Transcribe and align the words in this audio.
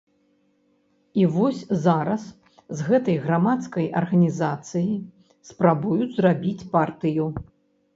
І 1.21 1.27
вось 1.35 1.59
зараз 1.83 2.23
з 2.81 2.89
гэтай 2.89 3.21
грамадскай 3.29 3.93
арганізацыі 4.05 5.01
спрабуюць 5.55 6.13
зрабіць 6.21 6.67
партыю. 6.79 7.35